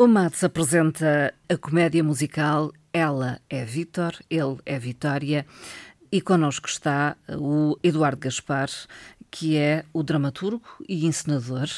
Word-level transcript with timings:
O 0.00 0.06
Matos 0.06 0.42
apresenta 0.42 1.34
a 1.46 1.58
comédia 1.58 2.02
musical 2.02 2.72
Ela 2.90 3.38
é 3.50 3.66
Vítor, 3.66 4.14
Ele 4.30 4.56
é 4.64 4.78
Vitória 4.78 5.44
e 6.10 6.22
connosco 6.22 6.70
está 6.70 7.18
o 7.28 7.76
Eduardo 7.82 8.16
Gaspar, 8.16 8.70
que 9.30 9.58
é 9.58 9.84
o 9.92 10.02
dramaturgo 10.02 10.64
e 10.88 11.04
encenador 11.04 11.68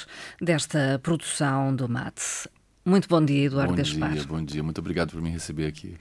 desta 0.41 1.01
produção 1.03 1.75
do 1.75 1.89
Matos. 1.89 2.47
Muito 2.85 3.09
bom 3.09 3.25
dia, 3.25 3.47
Eduardo 3.47 3.73
bom 3.73 3.77
Gaspar. 3.77 4.11
Bom 4.11 4.15
dia, 4.15 4.25
bom 4.25 4.45
dia. 4.45 4.63
Muito 4.63 4.79
obrigado 4.79 5.11
por 5.11 5.21
me 5.21 5.31
receber 5.31 5.67
aqui. 5.67 5.97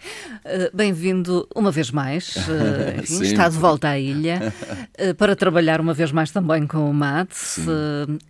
Uh, 0.45 0.77
Bem-vindo 0.77 1.49
uma 1.55 1.71
vez 1.71 1.89
mais. 1.89 2.35
Uh, 2.35 3.01
enfim, 3.01 3.23
está 3.23 3.49
de 3.49 3.57
volta 3.57 3.89
à 3.89 3.97
ilha 3.97 4.53
uh, 4.93 5.15
para 5.15 5.35
trabalhar 5.35 5.81
uma 5.81 5.95
vez 5.95 6.11
mais 6.11 6.29
também 6.29 6.67
com 6.67 6.87
o 6.87 6.93
Matos. 6.93 7.57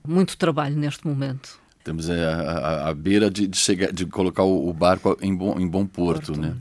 muito 0.07 0.37
trabalho 0.37 0.77
neste 0.77 1.05
momento. 1.05 1.60
Estamos 1.81 2.11
à, 2.11 2.93
beira 2.93 3.31
de, 3.31 3.47
de, 3.47 3.57
chegar, 3.57 3.91
de 3.91 4.05
colocar 4.05 4.43
o, 4.43 4.71
barco 4.71 5.17
em 5.19 5.35
bom, 5.35 5.59
em 5.59 5.67
bom 5.67 5.83
porto, 5.83 6.27
porto. 6.27 6.39
né? 6.39 6.55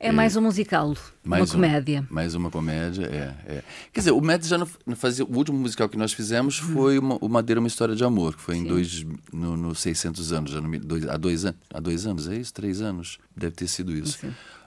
É, 0.00 0.08
é 0.08 0.12
mais 0.12 0.34
um 0.34 0.40
musical, 0.40 0.96
mais 1.22 1.54
uma 1.54 1.62
comédia. 1.62 2.04
Um, 2.10 2.12
mais 2.12 2.34
uma 2.34 2.50
comédia, 2.50 3.06
é, 3.06 3.52
é. 3.52 3.62
Quer 3.92 4.00
dizer, 4.00 4.10
o 4.10 4.20
Matt 4.20 4.44
já 4.44 4.58
não, 4.58 4.66
fazia. 4.96 5.24
O 5.24 5.36
último 5.36 5.56
musical 5.58 5.88
que 5.88 5.96
nós 5.96 6.12
fizemos 6.12 6.60
hum. 6.60 6.72
foi 6.74 6.98
uma, 6.98 7.16
o 7.20 7.28
Madeira, 7.28 7.60
uma 7.60 7.68
história 7.68 7.94
de 7.94 8.02
amor, 8.02 8.34
que 8.34 8.42
foi 8.42 8.56
em 8.56 8.64
dois, 8.64 9.06
no, 9.32 9.56
no 9.56 9.76
600 9.76 10.32
anos, 10.32 10.50
já 10.50 10.60
no, 10.60 10.78
dois, 10.80 11.08
há, 11.08 11.16
dois, 11.16 11.44
há 11.46 11.80
dois 11.80 12.04
anos, 12.04 12.28
é 12.28 12.34
isso? 12.34 12.52
Três 12.52 12.80
anos? 12.80 13.18
Deve 13.36 13.54
ter 13.54 13.68
sido 13.68 13.92
isso. 13.92 14.26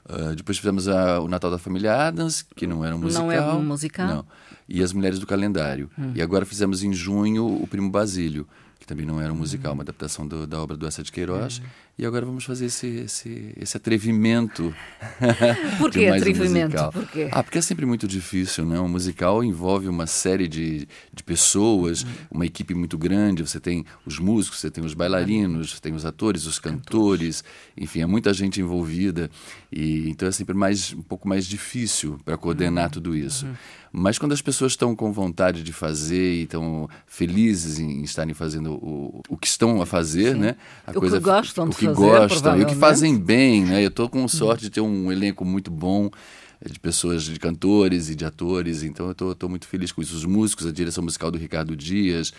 Uh, 0.10 0.34
depois 0.38 0.58
fizemos 0.58 0.88
a, 0.88 1.20
o 1.20 1.28
Natal 1.28 1.52
da 1.52 1.58
Família 1.58 2.08
Adams, 2.08 2.46
que 2.56 2.66
não 2.66 2.86
era 2.86 2.96
um 2.96 3.00
musical. 3.00 3.26
Não 3.26 3.34
é 3.34 3.42
um 3.42 3.62
musical? 3.62 4.08
Não. 4.08 4.26
E 4.70 4.82
As 4.82 4.94
Mulheres 4.94 5.20
do 5.20 5.28
Calendário. 5.28 5.92
Hum. 6.00 6.14
E 6.16 6.22
agora 6.22 6.46
fizemos 6.46 6.82
em 6.82 6.94
junho 6.94 7.46
o 7.46 7.68
Primo 7.68 7.92
Basílio 7.92 8.48
que 8.88 8.94
também 8.94 9.06
não 9.06 9.20
era 9.20 9.34
um 9.34 9.36
musical, 9.36 9.74
uma 9.74 9.84
adaptação 9.84 10.26
da 10.26 10.62
obra 10.62 10.78
do 10.78 10.88
Essa 10.88 11.04
de 11.04 11.12
Queiroz. 11.12 11.62
E 12.00 12.06
agora 12.06 12.28
vamos 12.28 12.46
fazer 12.46 12.68
esse, 12.68 12.86
esse, 12.88 13.54
esse 13.60 13.76
atrevimento. 13.76 14.72
Por 15.80 15.90
que 15.90 16.08
atrevimento? 16.08 16.80
Um 16.80 16.92
Por 16.92 17.08
quê? 17.08 17.28
Ah, 17.32 17.42
porque 17.42 17.58
é 17.58 17.62
sempre 17.62 17.88
muito 17.88 18.08
difícil, 18.08 18.68
né? 18.68 18.80
Um 18.80 18.88
musical 18.88 19.44
envolve 19.44 19.88
uma 19.88 20.06
série 20.06 20.48
de, 20.48 20.88
de 21.12 21.24
pessoas, 21.24 22.04
uhum. 22.04 22.10
uma 22.30 22.46
equipe 22.46 22.76
muito 22.76 23.00
grande. 23.00 23.42
Você 23.42 23.60
tem 23.60 23.84
os 24.06 24.20
músicos, 24.20 24.60
você 24.60 24.70
tem 24.70 24.86
os 24.86 24.94
bailarinos, 24.94 25.72
você 25.72 25.82
tem 25.82 25.96
os 25.96 26.06
atores, 26.06 26.46
os 26.46 26.60
cantores, 26.60 27.44
enfim, 27.76 28.02
é 28.02 28.06
muita 28.06 28.32
gente 28.32 28.62
envolvida. 28.62 29.28
E 29.72 30.08
então 30.08 30.28
é 30.28 30.32
sempre 30.32 30.56
mais 30.56 30.94
um 30.94 31.02
pouco 31.02 31.28
mais 31.28 31.48
difícil 31.48 32.20
para 32.24 32.38
coordenar 32.38 32.86
uhum. 32.86 32.92
tudo 32.92 33.16
isso. 33.16 33.48
Uhum. 33.48 33.54
Mas 33.92 34.20
quando 34.20 34.34
as 34.34 34.42
pessoas 34.42 34.74
estão 34.74 34.96
com 34.96 35.12
vontade 35.12 35.64
de 35.64 35.74
fazer 35.74 36.36
e 36.36 36.44
estão 36.44 36.88
felizes 37.08 37.80
em 37.80 38.04
estarem 38.04 38.34
fazendo 38.34 38.74
o, 38.74 39.22
o 39.28 39.38
que 39.38 39.48
estão 39.48 39.82
a 39.82 39.86
fazer, 39.86 40.34
Sim. 40.34 40.40
né? 40.40 40.56
A 40.86 40.92
o 40.92 40.96
coisa, 40.96 41.18
que 41.18 41.24
gostam 41.24 41.66
o 41.66 41.74
que 41.74 41.87
fazer, 41.96 42.08
gostam 42.08 42.60
e 42.60 42.64
o 42.64 42.66
que 42.66 42.76
fazem 42.76 43.18
bem, 43.18 43.66
né? 43.66 43.84
Eu 43.84 43.90
estou 43.90 44.10
com 44.10 44.28
sorte 44.28 44.64
de 44.64 44.70
ter 44.70 44.82
um 44.82 45.12
elenco 45.12 45.44
muito 45.44 45.72
bom 45.72 46.10
de 46.66 46.80
pessoas, 46.80 47.24
de 47.24 47.40
cantores 47.40 48.10
e 48.10 48.16
de 48.16 48.26
atores, 48.26 48.84
então 48.84 49.14
eu 49.20 49.32
estou 49.32 49.50
muito 49.50 49.68
feliz 49.68 49.92
com 49.92 50.02
isso. 50.02 50.16
Os 50.16 50.26
músicos, 50.26 50.66
a 50.66 50.72
direção 50.72 51.04
musical 51.04 51.30
do 51.32 51.38
Ricardo 51.38 51.76
Dias, 51.76 52.34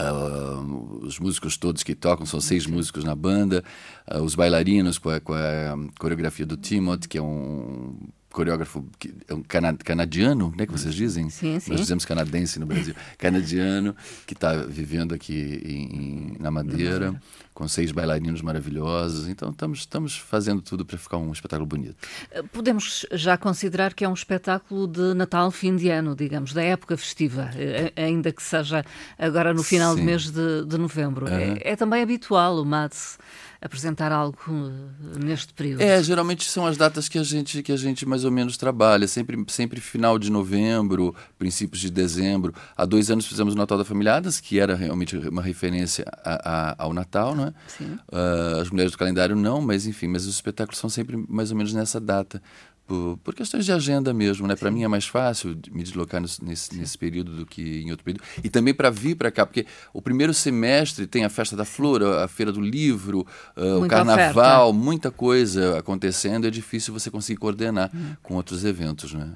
Uh, 0.00 1.04
os 1.04 1.18
músicos 1.18 1.56
todos 1.56 1.82
que 1.82 1.92
tocam, 1.92 2.24
são 2.24 2.40
seis 2.40 2.68
músicos 2.68 3.02
na 3.02 3.16
banda, 3.16 3.64
uh, 4.08 4.22
os 4.22 4.36
bailarinos 4.36 4.96
com 4.96 5.10
a, 5.10 5.18
com 5.18 5.34
a, 5.34 5.76
coreografia 5.98 6.46
do 6.46 6.56
Timothy, 6.56 7.08
que 7.08 7.18
é 7.18 7.22
um 7.22 7.96
coreógrafo 8.38 8.84
que 9.00 9.12
é 9.26 9.34
um 9.34 9.42
canadiano, 9.42 10.54
né, 10.56 10.64
que 10.64 10.70
vocês 10.70 10.94
dizem? 10.94 11.28
Sim, 11.28 11.58
sim. 11.58 11.72
Nós 11.72 11.80
dizemos 11.80 12.04
canadense 12.04 12.60
no 12.60 12.66
Brasil. 12.66 12.94
canadiano, 13.18 13.96
que 14.24 14.32
está 14.32 14.54
vivendo 14.54 15.12
aqui 15.12 15.60
em, 15.64 15.96
em, 15.96 16.36
na 16.38 16.48
Madeira, 16.48 17.20
com 17.52 17.66
seis 17.66 17.90
bailarinos 17.90 18.40
maravilhosos. 18.40 19.26
Então, 19.26 19.50
estamos, 19.50 19.80
estamos 19.80 20.16
fazendo 20.16 20.62
tudo 20.62 20.86
para 20.86 20.96
ficar 20.96 21.16
um 21.16 21.32
espetáculo 21.32 21.66
bonito. 21.66 21.96
Eh, 22.30 22.44
podemos 22.52 23.04
já 23.10 23.36
considerar 23.36 23.92
que 23.92 24.04
é 24.04 24.08
um 24.08 24.14
espetáculo 24.14 24.86
de 24.86 25.14
Natal, 25.14 25.50
fim 25.50 25.74
de 25.74 25.88
ano, 25.90 26.14
digamos, 26.14 26.52
da 26.52 26.62
época 26.62 26.96
festiva, 26.96 27.50
eh, 27.56 27.92
ainda 27.96 28.30
que 28.30 28.40
seja 28.40 28.84
agora 29.18 29.52
no 29.52 29.64
final 29.64 29.94
sim. 29.94 30.00
do 30.00 30.06
mês 30.06 30.30
de, 30.30 30.64
de 30.64 30.78
novembro. 30.78 31.26
Uhum. 31.26 31.32
É, 31.32 31.72
é, 31.72 31.74
também 31.74 32.04
habitual 32.04 32.62
o 32.62 32.64
MADS 32.64 33.18
apresentar 33.60 34.12
algo 34.12 34.38
eh, 34.48 35.18
neste 35.18 35.52
período? 35.52 35.80
É, 35.80 36.02
geralmente 36.02 36.48
são 36.48 36.66
as 36.66 36.76
datas 36.76 37.08
que 37.08 37.18
a 37.18 37.22
gente, 37.22 37.62
que 37.62 37.72
a 37.72 37.76
gente 37.76 38.06
mais 38.06 38.24
ou 38.24 38.30
menos 38.30 38.56
trabalha, 38.56 39.06
sempre, 39.08 39.36
sempre 39.48 39.80
final 39.80 40.18
de 40.18 40.30
novembro, 40.30 41.14
princípios 41.38 41.80
de 41.80 41.90
dezembro. 41.90 42.54
Há 42.76 42.84
dois 42.84 43.10
anos 43.10 43.26
fizemos 43.26 43.54
o 43.54 43.56
Natal 43.56 43.78
da 43.78 43.84
Famíliadas, 43.84 44.40
que 44.40 44.58
era 44.58 44.74
realmente 44.74 45.16
uma 45.16 45.42
referência 45.42 46.04
a, 46.24 46.70
a, 46.70 46.84
ao 46.84 46.92
Natal, 46.92 47.34
não 47.34 47.46
é? 47.46 47.54
Sim. 47.66 47.98
Uh, 48.12 48.60
as 48.60 48.70
mulheres 48.70 48.92
do 48.92 48.98
calendário 48.98 49.34
não, 49.34 49.60
mas 49.60 49.86
enfim, 49.86 50.06
mas 50.06 50.26
os 50.26 50.36
espetáculos 50.36 50.78
são 50.78 50.88
sempre 50.88 51.16
mais 51.28 51.50
ou 51.50 51.56
menos 51.56 51.72
nessa 51.72 52.00
data 52.00 52.40
por, 52.88 53.18
por 53.18 53.34
questões 53.34 53.66
de 53.66 53.70
agenda 53.70 54.14
mesmo, 54.14 54.46
né? 54.46 54.56
Para 54.56 54.70
mim 54.70 54.82
é 54.82 54.88
mais 54.88 55.06
fácil 55.06 55.56
me 55.70 55.82
deslocar 55.82 56.22
nesse, 56.22 56.74
nesse, 56.74 56.96
período 56.96 57.32
do 57.32 57.44
que 57.44 57.82
em 57.82 57.90
outro 57.90 58.02
período. 58.02 58.24
E 58.42 58.48
também 58.48 58.72
para 58.72 58.88
vir 58.88 59.14
para 59.14 59.30
cá, 59.30 59.44
porque 59.44 59.66
o 59.92 60.00
primeiro 60.00 60.32
semestre 60.32 61.06
tem 61.06 61.22
a 61.22 61.28
festa 61.28 61.54
da 61.54 61.66
flor, 61.66 62.02
a 62.02 62.26
feira 62.26 62.50
do 62.50 62.62
livro, 62.62 63.26
uh, 63.54 63.84
o 63.84 63.86
carnaval, 63.86 64.70
oferta. 64.70 64.84
muita 64.84 65.10
coisa 65.10 65.78
acontecendo. 65.78 66.46
É 66.46 66.50
difícil 66.50 66.94
você 66.94 67.10
conseguir 67.10 67.38
coordenar 67.38 67.90
hum. 67.94 68.14
com 68.22 68.34
outros 68.34 68.64
eventos, 68.64 69.12
né? 69.12 69.34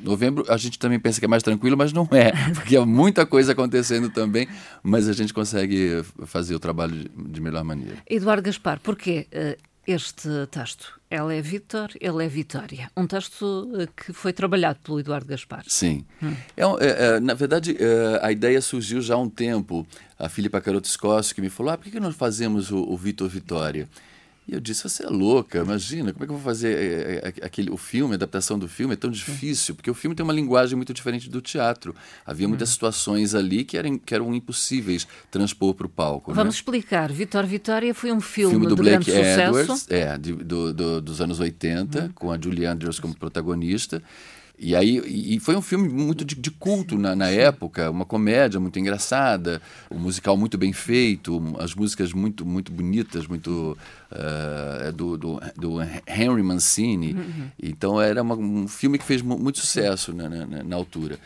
Novembro 0.00 0.44
a 0.48 0.56
gente 0.56 0.78
também 0.78 1.00
pensa 1.00 1.18
que 1.18 1.24
é 1.24 1.28
mais 1.28 1.42
tranquilo, 1.42 1.76
mas 1.76 1.92
não 1.92 2.08
é, 2.12 2.30
porque 2.54 2.76
há 2.76 2.86
muita 2.86 3.26
coisa 3.26 3.52
acontecendo 3.52 4.08
também, 4.08 4.46
mas 4.84 5.08
a 5.08 5.12
gente 5.12 5.34
consegue 5.34 6.04
fazer 6.26 6.54
o 6.54 6.60
trabalho 6.60 6.94
de, 6.94 7.10
de 7.32 7.40
melhor 7.40 7.64
maneira. 7.64 7.96
Eduardo 8.08 8.42
Gaspar, 8.42 8.78
porquê? 8.80 9.26
Uh 9.32 9.73
este 9.86 10.28
texto. 10.50 11.00
Ela 11.10 11.34
é 11.34 11.40
Vítor, 11.40 11.90
ele 12.00 12.24
é 12.24 12.28
Vitória. 12.28 12.90
Um 12.96 13.06
texto 13.06 13.70
eh, 13.78 13.88
que 13.96 14.12
foi 14.12 14.32
trabalhado 14.32 14.78
pelo 14.82 14.98
Eduardo 14.98 15.26
Gaspar. 15.26 15.64
Sim. 15.66 16.04
Hum. 16.22 16.34
É, 16.56 16.62
é, 16.62 17.06
é, 17.16 17.20
na 17.20 17.34
verdade, 17.34 17.76
é, 17.78 18.20
a 18.22 18.32
ideia 18.32 18.60
surgiu 18.60 19.00
já 19.00 19.14
há 19.14 19.18
um 19.18 19.28
tempo. 19.28 19.86
A 20.18 20.28
Filipa 20.28 20.60
Caroto 20.60 20.88
Escócio 20.88 21.34
que 21.34 21.40
me 21.40 21.50
falou: 21.50 21.72
ah, 21.72 21.78
por 21.78 21.90
que, 21.90 22.00
nós 22.00 22.16
fazemos 22.16 22.70
o, 22.70 22.78
o 22.78 22.96
Vitor 22.96 23.28
Vitória? 23.28 23.88
E 24.46 24.52
eu 24.52 24.60
disse, 24.60 24.82
você 24.82 25.04
é 25.04 25.08
louca, 25.08 25.58
imagina, 25.58 26.12
como 26.12 26.24
é 26.24 26.26
que 26.26 26.32
eu 26.32 26.36
vou 26.36 26.44
fazer 26.44 26.76
é, 26.76 27.28
é, 27.28 27.46
aquele, 27.46 27.70
o 27.70 27.78
filme, 27.78 28.12
a 28.12 28.16
adaptação 28.16 28.58
do 28.58 28.68
filme 28.68 28.92
é 28.92 28.96
tão 28.96 29.10
difícil, 29.10 29.74
porque 29.74 29.90
o 29.90 29.94
filme 29.94 30.14
tem 30.14 30.22
uma 30.22 30.34
linguagem 30.34 30.76
muito 30.76 30.92
diferente 30.92 31.30
do 31.30 31.40
teatro. 31.40 31.94
Havia 32.26 32.46
muitas 32.46 32.68
hum. 32.68 32.72
situações 32.72 33.34
ali 33.34 33.64
que 33.64 33.78
eram, 33.78 33.98
que 33.98 34.14
eram 34.14 34.34
impossíveis 34.34 35.08
transpor 35.30 35.72
para 35.72 35.86
o 35.86 35.88
palco. 35.88 36.30
Né? 36.30 36.34
Vamos 36.34 36.54
né? 36.54 36.58
explicar. 36.58 37.10
Vitor 37.10 37.46
Vitória 37.46 37.94
foi 37.94 38.12
um 38.12 38.20
filme, 38.20 38.52
filme 38.52 38.66
do 38.66 38.76
Blake 38.76 39.10
grande 39.10 39.40
Edwards, 39.40 39.66
sucesso. 39.66 39.94
É, 39.94 40.18
de, 40.18 40.32
do, 40.34 40.74
do, 40.74 41.00
dos 41.00 41.20
anos 41.22 41.40
80, 41.40 42.04
hum. 42.04 42.10
com 42.14 42.30
a 42.30 42.38
Julie 42.38 42.66
Andrews 42.66 43.00
como 43.00 43.16
protagonista. 43.16 44.02
E 44.58 44.74
aí 44.76 45.34
e 45.34 45.40
foi 45.40 45.56
um 45.56 45.62
filme 45.62 45.88
muito 45.88 46.24
de, 46.24 46.36
de 46.36 46.50
culto 46.50 46.96
na, 46.96 47.16
na, 47.16 47.28
época, 47.28 47.90
uma 47.90 48.04
comédia 48.04 48.60
muito 48.60 48.78
engraçada, 48.78 49.60
um 49.90 49.98
musical 49.98 50.36
muito 50.36 50.56
bem 50.56 50.72
feito, 50.72 51.42
as 51.58 51.74
músicas 51.74 52.12
muito 52.12 52.46
muito 52.46 52.70
bonitas, 52.70 53.26
muito 53.26 53.76
uh, 54.12 54.92
do, 54.92 55.18
do, 55.18 55.40
do, 55.56 55.82
Henry 56.06 56.42
Mancini. 56.42 57.14
Uhum. 57.14 57.48
Então 57.60 58.00
era 58.00 58.22
uma, 58.22 58.36
um 58.36 58.68
filme 58.68 58.96
que 58.96 59.04
fez 59.04 59.22
muito 59.22 59.58
sucesso 59.58 60.12
na, 60.12 60.28
na, 60.28 60.62
na 60.62 60.76
altura. 60.76 61.18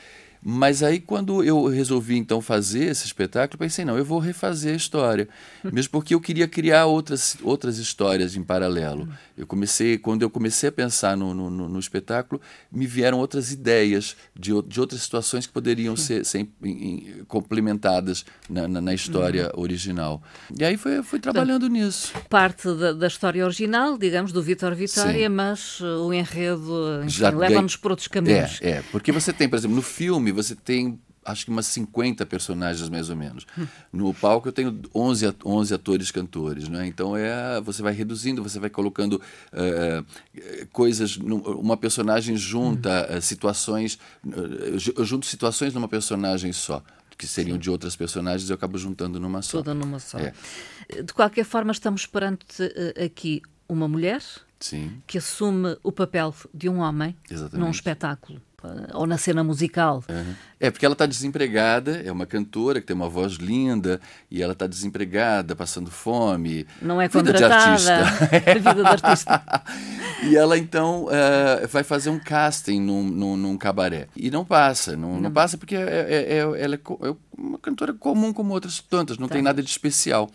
Mas 0.51 0.83
aí, 0.83 0.99
quando 0.99 1.45
eu 1.45 1.67
resolvi 1.67 2.17
então 2.17 2.41
fazer 2.41 2.85
esse 2.85 3.05
espetáculo, 3.05 3.59
pensei, 3.59 3.85
não, 3.85 3.99
eu 3.99 4.05
vou 4.05 4.19
refazer 4.19 4.73
a 4.73 4.77
história. 4.77 5.29
Mesmo 5.63 5.91
porque 5.91 6.15
eu 6.15 6.21
queria 6.23 6.49
criar 6.49 6.87
outras, 6.87 7.37
outras 7.43 7.77
histórias 7.77 8.35
em 8.35 8.43
paralelo. 8.43 9.07
Eu 9.37 9.47
comecei, 9.47 9.99
quando 9.99 10.23
eu 10.23 10.31
comecei 10.31 10.71
a 10.71 10.73
pensar 10.73 11.19
no, 11.19 11.35
no, 11.35 11.51
no 11.51 11.79
espetáculo, 11.79 12.41
me 12.73 12.87
vieram 12.87 13.19
outras 13.19 13.53
ideias 13.53 14.17
de, 14.35 14.51
de 14.63 14.81
outras 14.81 15.03
situações 15.03 15.47
que 15.47 15.53
poderiam 15.53 15.95
ser, 15.95 16.25
ser 16.25 16.39
em, 16.39 16.49
em, 16.65 17.25
complementadas 17.29 18.25
na, 18.49 18.67
na, 18.67 18.81
na 18.81 18.95
história 18.95 19.53
uhum. 19.55 19.63
original. 19.63 20.23
E 20.59 20.65
aí 20.65 20.79
fui, 20.79 21.03
fui 21.03 21.21
trabalhando 21.21 21.69
Portanto, 21.69 21.85
nisso. 21.85 22.15
Parte 22.31 22.73
da, 22.73 22.95
da, 22.95 23.07
história 23.07 23.45
original, 23.45 23.99
digamos, 23.99 24.33
do 24.33 24.43
Vitor 24.43 24.75
Vitória, 24.75 25.29
Sim. 25.29 25.35
mas 25.35 25.79
o 25.83 26.11
enredo 26.11 27.01
leva-nos 27.37 27.77
por 27.77 27.91
outros 27.91 28.09
caminhos. 28.09 28.59
É, 28.63 28.71
é, 28.71 28.83
porque 28.91 29.13
você 29.13 29.31
tem, 29.31 29.47
por 29.47 29.57
exemplo, 29.57 29.77
no 29.77 29.83
filme 29.83 30.38
você 30.43 30.55
tem 30.55 31.01
acho 31.25 31.45
que 31.45 31.51
umas 31.51 31.67
50 31.67 32.25
personagens 32.25 32.89
mais 32.89 33.11
ou 33.11 33.17
menos. 33.17 33.47
No 33.93 34.15
palco 34.15 34.49
eu 34.49 34.53
tenho 34.53 34.81
11, 34.95 35.35
11 35.45 35.75
atores 35.75 36.11
cantores, 36.11 36.69
né? 36.69 36.87
Então 36.87 37.17
é 37.17 37.61
você 37.61 37.83
vai 37.83 37.93
reduzindo, 37.93 38.43
você 38.43 38.59
vai 38.59 38.71
colocando 38.71 39.21
uh, 39.53 40.67
coisas, 40.73 41.17
uma 41.19 41.77
personagem 41.77 42.37
junta 42.37 43.09
uh, 43.17 43.21
situações, 43.21 43.99
uh, 44.25 45.05
junto 45.05 45.27
situações 45.27 45.75
numa 45.75 45.89
personagem 45.89 46.53
só 46.53 46.83
que 47.17 47.27
seriam 47.27 47.57
Sim. 47.57 47.61
de 47.61 47.69
outras 47.69 47.97
personagens, 47.97 48.49
eu 48.49 48.55
acabo 48.55 48.79
juntando 48.79 49.19
numa 49.19 49.43
só. 49.43 49.59
Toda 49.59 49.75
numa 49.75 49.99
só. 49.99 50.19
É. 50.19 50.33
De 51.03 51.13
qualquer 51.13 51.45
forma, 51.45 51.73
estamos 51.73 52.07
perante 52.07 52.63
aqui 53.05 53.43
uma 53.69 53.89
mulher 53.89 54.23
Sim. 54.61 55.03
que 55.05 55.19
assume 55.19 55.77
o 55.83 55.91
papel 55.91 56.33
de 56.55 56.69
um 56.69 56.79
homem 56.79 57.17
Exatamente. 57.29 57.59
num 57.59 57.73
espetáculo 57.73 58.41
ou 58.93 59.07
na 59.07 59.17
cena 59.17 59.45
musical. 59.45 60.03
Uhum. 60.09 60.35
É, 60.59 60.71
porque 60.71 60.85
ela 60.85 60.95
está 60.95 61.07
desempregada, 61.07 62.03
é 62.05 62.11
uma 62.11 62.27
cantora 62.27 62.81
que 62.81 62.87
tem 62.89 62.97
uma 62.97 63.09
voz 63.09 63.35
linda, 63.35 64.01
e 64.29 64.43
ela 64.43 64.53
está 64.53 64.67
desempregada, 64.67 65.55
passando 65.55 65.91
fome. 65.91 66.67
Não 66.83 67.01
é 67.01 67.09
contratada. 67.09 67.77
Vida 67.79 67.95
de 67.95 68.01
artista. 68.03 68.59
vida 68.59 68.75
de 68.75 68.89
artista. 68.89 69.65
e 70.25 70.37
ela, 70.37 70.59
então, 70.59 71.05
uh, 71.05 71.69
vai 71.69 71.85
fazer 71.85 72.11
um 72.11 72.19
casting 72.19 72.81
num, 72.81 73.05
num, 73.05 73.37
num 73.37 73.57
cabaré. 73.57 74.09
E 74.17 74.31
não 74.31 74.45
passa, 74.45 74.97
não, 74.97 75.15
não. 75.15 75.21
não 75.21 75.31
passa 75.31 75.57
porque 75.57 75.77
é, 75.77 75.81
é, 75.81 76.35
é, 76.35 76.39
ela 76.39 76.75
é, 76.75 76.79
é 76.79 77.15
uma 77.37 77.59
cantora 77.59 77.93
comum 77.93 78.33
como 78.33 78.53
outras 78.53 78.81
tantas, 78.81 79.19
não 79.19 79.29
tá. 79.29 79.35
tem 79.35 79.43
nada 79.43 79.63
de 79.63 79.71
especial. 79.71 80.29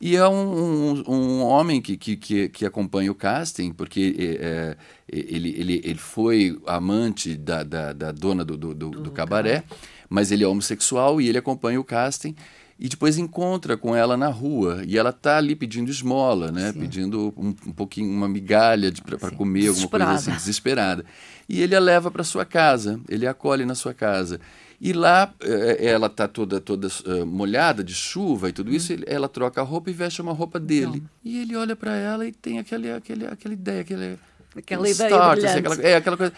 E 0.00 0.14
é 0.14 0.28
um, 0.28 0.34
um, 0.34 1.04
um 1.08 1.42
homem 1.42 1.80
que, 1.80 1.96
que, 1.96 2.48
que, 2.48 2.66
acompanha 2.66 3.10
o 3.10 3.14
casting, 3.14 3.72
porque 3.72 4.14
é, 4.40 4.76
ele, 5.10 5.54
ele, 5.58 5.80
ele 5.82 5.98
foi 5.98 6.60
amante 6.66 7.34
da, 7.34 7.62
da, 7.62 7.92
da 7.94 8.12
dona 8.12 8.44
do, 8.44 8.58
do, 8.58 8.74
do, 8.74 8.90
do 8.90 9.10
cabaré, 9.10 9.64
mas 10.08 10.30
ele 10.30 10.44
é 10.44 10.46
homossexual 10.46 11.18
e 11.18 11.28
ele 11.28 11.38
acompanha 11.38 11.80
o 11.80 11.84
casting 11.84 12.34
e 12.78 12.88
depois 12.88 13.16
encontra 13.16 13.76
com 13.76 13.96
ela 13.96 14.18
na 14.18 14.28
rua 14.28 14.82
e 14.86 14.98
ela 14.98 15.12
tá 15.12 15.38
ali 15.38 15.56
pedindo 15.56 15.90
esmola, 15.90 16.52
né? 16.52 16.72
Sim. 16.72 16.80
Pedindo 16.80 17.32
um, 17.36 17.48
um, 17.48 17.72
pouquinho 17.72 18.10
uma 18.10 18.28
migalha 18.28 18.92
para 19.18 19.30
comer 19.30 19.68
alguma 19.68 19.88
coisa 19.88 20.10
assim, 20.10 20.30
desesperada. 20.32 21.04
E 21.48 21.62
ele 21.62 21.74
a 21.74 21.80
leva 21.80 22.10
para 22.10 22.22
sua 22.22 22.44
casa, 22.44 23.00
ele 23.08 23.26
a 23.26 23.30
acolhe 23.30 23.64
na 23.64 23.74
sua 23.74 23.94
casa. 23.94 24.40
E 24.80 24.92
lá 24.92 25.32
eh, 25.40 25.86
ela 25.86 26.06
está 26.06 26.28
toda, 26.28 26.60
toda 26.60 26.88
uh, 26.88 27.24
molhada 27.24 27.82
de 27.82 27.94
chuva 27.94 28.48
e 28.48 28.52
tudo 28.52 28.70
isso, 28.72 28.92
ele, 28.92 29.04
ela 29.06 29.28
troca 29.28 29.60
a 29.60 29.64
roupa 29.64 29.90
e 29.90 29.92
veste 29.92 30.20
uma 30.20 30.32
roupa 30.32 30.60
dele. 30.60 31.00
Não. 31.00 31.10
E 31.24 31.38
ele 31.40 31.56
olha 31.56 31.74
para 31.74 31.96
ela 31.96 32.26
e 32.26 32.32
tem 32.32 32.58
aquele, 32.58 32.92
aquele, 32.92 33.26
aquela 33.26 33.54
ideia, 33.54 33.80
aquele, 33.80 34.18
aquela 34.54 34.88
ideia 34.88 35.08
start, 35.08 35.44
assim, 35.44 35.58
aquela, 35.58 35.82
é 35.82 35.96
aquela 35.96 36.16
coisa 36.16 36.32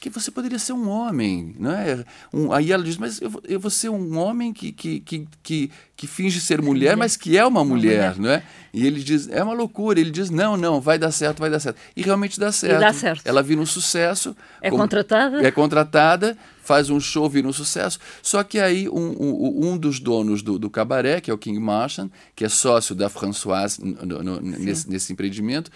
que 0.00 0.10
você 0.10 0.30
poderia 0.30 0.58
ser 0.58 0.72
um 0.72 0.88
homem, 0.88 1.54
não 1.58 1.70
é? 1.70 2.04
Um, 2.32 2.52
aí 2.52 2.72
ela 2.72 2.82
diz, 2.82 2.96
mas 2.96 3.20
eu, 3.20 3.30
eu 3.46 3.60
vou 3.60 3.70
ser 3.70 3.88
um 3.88 4.18
homem 4.18 4.52
que, 4.52 4.72
que, 4.72 5.00
que, 5.00 5.28
que, 5.42 5.70
que 5.96 6.06
finge 6.06 6.40
ser 6.40 6.60
mulher, 6.60 6.96
mas 6.96 7.16
que 7.16 7.36
é 7.36 7.46
uma 7.46 7.64
mulher, 7.64 8.18
não 8.18 8.30
é? 8.30 8.42
E 8.72 8.86
ele 8.86 9.02
diz, 9.02 9.28
é 9.28 9.42
uma 9.42 9.52
loucura. 9.52 10.00
Ele 10.00 10.10
diz, 10.10 10.28
não, 10.30 10.56
não, 10.56 10.80
vai 10.80 10.98
dar 10.98 11.12
certo, 11.12 11.38
vai 11.38 11.50
dar 11.50 11.60
certo. 11.60 11.78
E 11.96 12.02
realmente 12.02 12.38
dá 12.38 12.50
certo. 12.50 12.76
E 12.76 12.80
dá 12.80 12.92
certo. 12.92 13.22
Ela 13.24 13.42
vira 13.42 13.60
um 13.60 13.66
sucesso. 13.66 14.36
É 14.60 14.70
como, 14.70 14.82
contratada? 14.82 15.46
É 15.46 15.50
contratada, 15.50 16.36
faz 16.62 16.90
um 16.90 16.98
show, 16.98 17.28
vira 17.28 17.46
um 17.46 17.52
sucesso. 17.52 17.98
Só 18.22 18.42
que 18.42 18.58
aí 18.58 18.88
um, 18.88 18.92
um, 18.92 19.70
um 19.70 19.78
dos 19.78 20.00
donos 20.00 20.42
do, 20.42 20.58
do 20.58 20.68
cabaré, 20.68 21.20
que 21.20 21.30
é 21.30 21.34
o 21.34 21.38
King 21.38 21.60
Marchand, 21.60 22.10
que 22.34 22.44
é 22.44 22.48
sócio 22.48 22.94
da 22.94 23.08
Françoise 23.08 23.80
no, 23.82 24.22
no, 24.22 24.40
nesse, 24.40 24.88
nesse 24.88 25.12
empreendimento, 25.12 25.70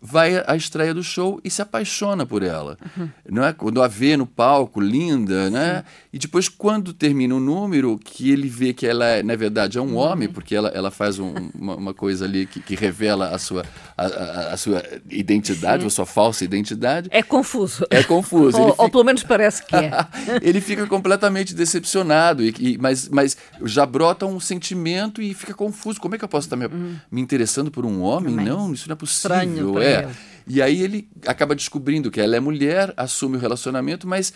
vai 0.00 0.42
à 0.46 0.54
estreia 0.54 0.94
do 0.94 1.02
show 1.02 1.40
e 1.42 1.50
se 1.50 1.60
apaixona 1.60 2.24
por 2.24 2.42
ela. 2.42 2.78
Uhum. 2.96 3.08
Não 3.28 3.44
é? 3.44 3.52
Quando 3.52 3.82
a 3.82 3.88
vê 3.88 4.16
no 4.16 4.26
palco, 4.26 4.80
linda, 4.80 5.50
né? 5.50 5.84
E 6.12 6.18
depois, 6.18 6.48
quando 6.48 6.92
termina 6.92 7.34
o 7.34 7.40
número, 7.40 7.98
que 7.98 8.30
ele 8.30 8.48
vê 8.48 8.72
que 8.72 8.86
ela, 8.86 9.04
é, 9.06 9.22
na 9.22 9.34
verdade, 9.34 9.76
é 9.76 9.80
um 9.80 9.94
uhum. 9.94 9.96
homem, 9.96 10.28
porque 10.28 10.54
ela, 10.54 10.68
ela 10.68 10.90
faz 10.90 11.18
um, 11.18 11.34
uma, 11.54 11.76
uma, 11.76 11.94
coisa 11.94 12.24
ali 12.24 12.46
que, 12.46 12.60
que 12.60 12.76
revela 12.76 13.28
a 13.30 13.38
sua, 13.38 13.64
a, 13.96 14.06
a, 14.06 14.52
a 14.54 14.56
sua 14.56 14.82
identidade, 15.10 15.82
Sim. 15.82 15.86
a 15.88 15.90
sua 15.90 16.06
falsa 16.06 16.44
identidade. 16.44 17.08
É 17.12 17.22
confuso. 17.22 17.84
É 17.90 18.02
confuso. 18.02 18.56
ou, 18.60 18.70
fica... 18.70 18.82
ou, 18.82 18.90
pelo 18.90 19.04
menos 19.04 19.24
parece 19.24 19.64
que 19.64 19.74
é. 19.74 19.90
ele 20.42 20.60
fica 20.60 20.86
completamente 20.86 21.54
decepcionado, 21.54 22.44
e, 22.44 22.54
e, 22.58 22.78
mas, 22.78 23.08
mas 23.08 23.36
já 23.64 23.84
brota 23.84 24.26
um 24.26 24.38
sentimento 24.38 25.20
e 25.20 25.34
fica 25.34 25.54
confuso. 25.54 26.00
Como 26.00 26.14
é 26.14 26.18
que 26.18 26.24
eu 26.24 26.28
posso 26.28 26.46
estar 26.46 26.56
me, 26.56 26.66
uhum. 26.66 26.96
me 27.10 27.20
interessando 27.20 27.70
por 27.70 27.84
um 27.84 28.00
homem? 28.00 28.34
Não, 28.34 28.72
isso 28.72 28.88
não 28.88 28.92
é 28.92 28.96
possível. 28.96 29.08
Estranho, 29.08 29.78
é. 29.88 30.08
E 30.46 30.62
aí 30.62 30.82
ele 30.82 31.08
acaba 31.26 31.54
descobrindo 31.54 32.10
que 32.10 32.20
ela 32.20 32.34
é 32.34 32.40
mulher, 32.40 32.92
assume 32.96 33.36
o 33.36 33.40
relacionamento, 33.40 34.08
mas 34.08 34.32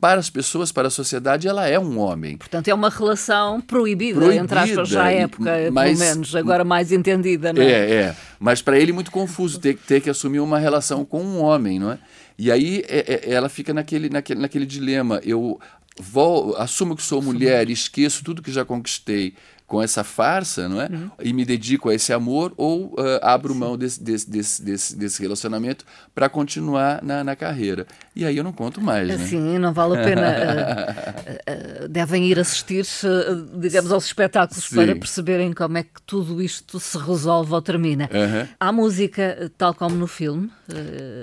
para 0.00 0.18
as 0.18 0.28
pessoas, 0.28 0.72
para 0.72 0.88
a 0.88 0.90
sociedade, 0.90 1.46
ela 1.46 1.68
é 1.68 1.78
um 1.78 1.96
homem. 1.96 2.36
Portanto, 2.36 2.66
é 2.66 2.74
uma 2.74 2.88
relação 2.88 3.60
proibida, 3.60 4.18
proibida 4.18 4.42
entre 4.42 4.58
aspas, 4.58 4.88
já 4.88 5.04
à 5.04 5.12
época, 5.12 5.52
mas, 5.70 5.96
pelo 5.96 6.10
menos, 6.10 6.34
agora 6.34 6.64
mais 6.64 6.90
entendida, 6.90 7.52
não 7.52 7.62
é? 7.62 7.70
É, 7.70 7.94
é. 7.94 8.16
Mas 8.40 8.60
para 8.60 8.76
ele 8.76 8.92
muito 8.92 9.12
confuso 9.12 9.60
ter, 9.60 9.76
ter 9.76 10.00
que 10.00 10.10
assumir 10.10 10.40
uma 10.40 10.58
relação 10.58 11.04
com 11.04 11.22
um 11.22 11.40
homem, 11.40 11.78
não 11.78 11.92
é? 11.92 11.98
E 12.36 12.50
aí 12.50 12.82
é, 12.88 13.28
é, 13.28 13.32
ela 13.32 13.48
fica 13.48 13.72
naquele, 13.72 14.08
naquele, 14.08 14.40
naquele 14.40 14.66
dilema. 14.66 15.20
Eu 15.22 15.60
vou, 15.96 16.56
assumo 16.56 16.96
que 16.96 17.02
sou 17.04 17.22
mulher 17.22 17.70
e 17.70 17.72
esqueço 17.72 18.24
tudo 18.24 18.42
que 18.42 18.50
já 18.50 18.64
conquistei 18.64 19.34
com 19.72 19.82
essa 19.82 20.04
farsa, 20.04 20.68
não 20.68 20.82
é? 20.82 20.84
Uhum. 20.84 21.10
E 21.22 21.32
me 21.32 21.46
dedico 21.46 21.88
a 21.88 21.94
esse 21.94 22.12
amor 22.12 22.52
ou 22.58 22.88
uh, 22.88 23.18
abro 23.22 23.54
Sim. 23.54 23.58
mão 23.58 23.78
desse, 23.78 24.04
desse, 24.04 24.30
desse, 24.30 24.62
desse, 24.62 24.94
desse 24.94 25.22
relacionamento 25.22 25.86
para 26.14 26.28
continuar 26.28 27.02
na, 27.02 27.24
na 27.24 27.34
carreira. 27.34 27.86
E 28.14 28.26
aí 28.26 28.36
eu 28.36 28.44
não 28.44 28.52
conto 28.52 28.82
mais, 28.82 29.08
né? 29.08 29.16
Sim, 29.26 29.56
não 29.58 29.72
vale 29.72 29.98
a 29.98 30.04
pena. 30.04 30.28
uh, 30.28 31.84
uh, 31.84 31.88
devem 31.88 32.26
ir 32.26 32.38
assistir, 32.38 32.84
digamos, 33.58 33.90
aos 33.90 34.04
espetáculos 34.04 34.62
Sim. 34.62 34.74
para 34.74 34.94
perceberem 34.94 35.54
como 35.54 35.78
é 35.78 35.84
que 35.84 36.02
tudo 36.04 36.42
isto 36.42 36.78
se 36.78 36.98
resolve 36.98 37.54
ou 37.54 37.62
termina. 37.62 38.10
Uhum. 38.12 38.48
Há 38.60 38.72
música, 38.72 39.50
tal 39.56 39.72
como 39.72 39.96
no 39.96 40.06
filme, 40.06 40.50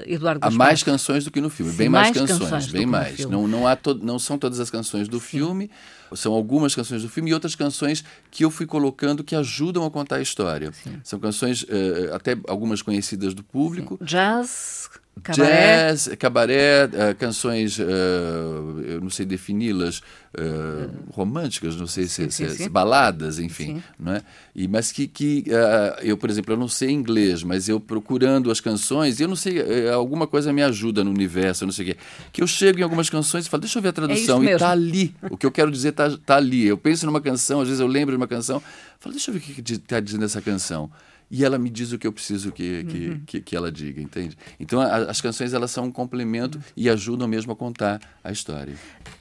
Eduardo 0.07 0.39
Há 0.43 0.49
mais 0.49 0.81
canções 0.81 1.23
do 1.23 1.29
que 1.29 1.39
no 1.39 1.51
filme, 1.51 1.71
Sim, 1.71 1.77
bem 1.77 1.89
mais, 1.89 2.07
mais 2.07 2.17
canções, 2.17 2.49
canções 2.49 2.71
bem 2.71 2.87
mais. 2.87 3.19
Não, 3.27 3.47
não, 3.47 3.67
há 3.67 3.75
to 3.75 3.93
não 3.93 4.17
são 4.17 4.39
todas 4.39 4.59
as 4.59 4.71
canções 4.71 5.07
do 5.07 5.19
filme, 5.19 5.69
são 6.15 6.33
algumas 6.33 6.73
canções 6.73 7.03
do 7.03 7.09
filme 7.09 7.29
e 7.29 7.33
outras 7.33 7.55
canções 7.55 8.03
que 8.31 8.38
eu 8.43 8.51
fui 8.51 8.65
colocando 8.65 9.23
que 9.23 9.35
ajudam 9.35 9.85
a 9.85 9.91
contar 9.91 10.17
a 10.17 10.21
história. 10.21 10.71
Sim. 10.71 10.99
São 11.03 11.19
canções, 11.19 11.63
uh, 11.63 12.13
até 12.13 12.37
algumas 12.47 12.81
conhecidas 12.81 13.33
do 13.33 13.43
público. 13.43 13.97
Sim. 13.99 14.05
Jazz, 14.05 14.89
Cabaré. 15.21 15.87
Jazz, 15.87 16.09
cabaré, 16.17 16.85
uh, 16.85 17.15
canções, 17.17 17.77
uh, 17.77 17.83
eu 18.85 19.01
não 19.01 19.09
sei 19.09 19.25
defini-las, 19.25 19.99
uh, 19.99 20.89
românticas, 21.11 21.75
não 21.75 21.87
sei 21.87 22.05
se, 22.05 22.23
sim, 22.23 22.29
se, 22.29 22.49
sim. 22.49 22.63
se 22.63 22.69
baladas, 22.69 23.37
enfim, 23.37 23.83
não 23.99 24.13
é? 24.13 24.21
E, 24.55 24.67
mas 24.67 24.91
que, 24.91 25.07
que 25.07 25.45
eu, 26.01 26.17
por 26.17 26.29
exemplo, 26.29 26.53
eu 26.53 26.57
não 26.57 26.67
sei 26.67 26.91
inglês, 26.91 27.43
mas 27.43 27.67
eu 27.67 27.79
procurando 27.79 28.49
as 28.49 28.61
canções, 28.61 29.19
eu 29.19 29.27
não 29.27 29.35
sei, 29.35 29.89
alguma 29.89 30.25
coisa 30.25 30.53
me 30.53 30.63
ajuda 30.63 31.03
no 31.03 31.11
universo, 31.11 31.65
não 31.65 31.73
sei 31.73 31.91
o 31.91 31.93
quê, 31.93 31.97
que 32.31 32.41
eu 32.41 32.47
chego 32.47 32.79
em 32.79 32.83
algumas 32.83 33.09
canções 33.09 33.45
e 33.45 33.49
falo, 33.49 33.61
deixa 33.61 33.77
eu 33.77 33.83
ver 33.83 33.89
a 33.89 33.93
tradução, 33.93 34.41
é 34.43 34.47
e 34.47 34.49
está 34.51 34.71
ali, 34.71 35.13
o 35.29 35.37
que 35.37 35.45
eu 35.45 35.51
quero 35.51 35.71
dizer 35.71 35.89
está 35.89 36.09
tá 36.17 36.37
ali. 36.37 36.65
Eu 36.65 36.77
penso 36.77 37.05
numa 37.05 37.21
canção, 37.21 37.61
às 37.61 37.67
vezes 37.67 37.81
eu 37.81 37.87
lembro 37.87 38.13
de 38.13 38.17
uma 38.17 38.27
canção, 38.27 38.61
falo, 38.99 39.13
deixa 39.13 39.31
eu 39.31 39.33
ver 39.35 39.39
o 39.39 39.41
que 39.41 39.73
está 39.73 39.99
dizendo 39.99 40.25
essa 40.25 40.41
canção 40.41 40.89
e 41.29 41.45
ela 41.45 41.57
me 41.57 41.69
diz 41.69 41.91
o 41.91 41.97
que 41.97 42.07
eu 42.07 42.11
preciso 42.11 42.51
que, 42.51 42.83
que, 42.85 43.09
uhum. 43.09 43.21
que, 43.25 43.41
que, 43.41 43.55
ela 43.55 43.71
diga, 43.71 44.01
entende? 44.01 44.37
Então 44.59 44.81
a, 44.81 44.95
as 44.97 45.21
canções 45.21 45.53
elas 45.53 45.71
são 45.71 45.85
um 45.85 45.91
complemento 45.91 46.57
uhum. 46.57 46.63
e 46.75 46.89
ajudam 46.89 47.27
mesmo 47.27 47.51
a 47.51 47.55
contar 47.55 47.99
a 48.23 48.31
história. 48.31 48.73